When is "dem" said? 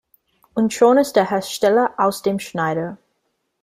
2.23-2.39